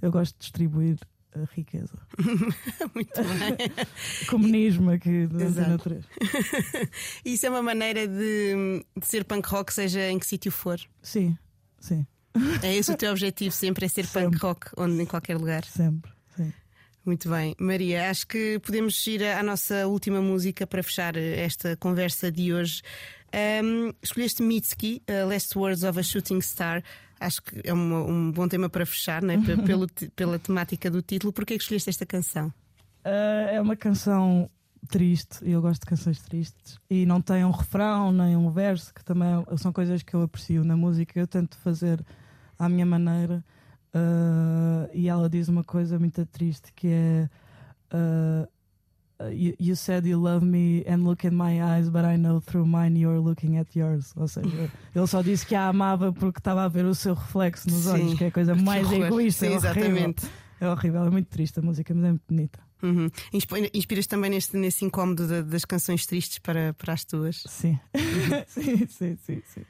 [0.02, 0.98] eu gosto de distribuir
[1.36, 1.94] a riqueza.
[2.96, 4.28] Muito bem.
[4.30, 5.46] Comunismo aqui da.
[5.46, 6.04] Antena 3.
[7.24, 10.80] Isso é uma maneira de, de ser punk rock, seja em que sítio for.
[11.02, 11.38] Sim,
[11.80, 12.06] sim,
[12.64, 14.40] É esse o teu objetivo, sempre é ser punk Sempre.
[14.40, 15.64] rock, onde, em qualquer lugar.
[15.66, 16.12] sempre.
[17.06, 17.56] Muito bem.
[17.60, 22.82] Maria, acho que podemos ir à nossa última música para fechar esta conversa de hoje.
[23.64, 26.84] Um, escolheste Mitski, uh, Last Words of a Shooting Star.
[27.20, 29.38] Acho que é uma- um bom tema para fechar, né?
[29.44, 31.34] Pe- pelo, pela temática do título.
[31.34, 32.48] Porquê que escolheste esta canção?
[33.06, 34.50] Uh, é uma canção
[34.90, 38.94] triste e eu gosto de canções tristes e não tem um refrão nem um verso
[38.94, 42.04] que também são coisas que eu aprecio na música eu tento fazer
[42.58, 43.44] à minha maneira
[43.94, 47.30] Uh, e ela diz uma coisa muito triste que é
[47.92, 48.48] uh,
[49.32, 52.68] you, you said you love me and look in my eyes but I know through
[52.68, 56.66] mine you're looking at yours ou seja, ele só disse que a amava porque estava
[56.66, 57.90] a ver o seu reflexo nos Sim.
[57.92, 59.72] olhos que é a coisa mais egoísta Sim, é horrível.
[59.72, 60.28] exatamente.
[60.62, 63.10] é horrível, é muito triste a música mas é muito bonita Uhum.
[63.74, 67.44] Inspiras também neste, nesse incómodo da- das canções tristes para, para as tuas.
[67.48, 67.78] Sim.
[68.48, 69.62] sim, sim, sim, sim.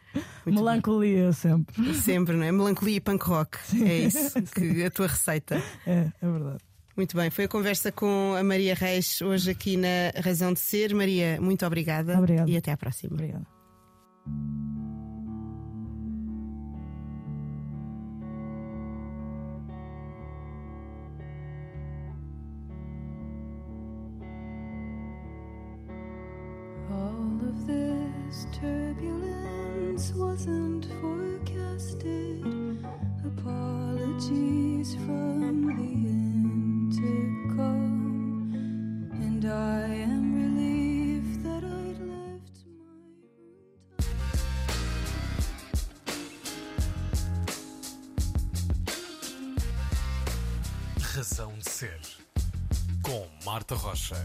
[0.46, 1.82] Muito Melancolia sempre.
[1.82, 1.94] bem.
[1.96, 2.52] Sempre, não é?
[2.52, 3.58] Melancolia e punk rock.
[3.84, 5.56] É isso que a tua receita.
[5.88, 6.60] É, é verdade.
[6.96, 10.94] Muito bem, foi a conversa com a Maria Reis hoje aqui na Razão de Ser.
[10.94, 12.18] Maria, muito obrigada.
[12.18, 12.50] Obrigada.
[12.52, 13.14] E até à próxima.
[13.14, 13.48] Obrigada.
[28.30, 32.46] This turbulence wasn't forecasted.
[33.26, 35.90] Apologies from the
[36.94, 37.74] intercom,
[39.14, 42.56] and I am relieved that I'd left
[50.98, 52.00] my Razão de ser
[53.02, 54.24] com Marta Rocha.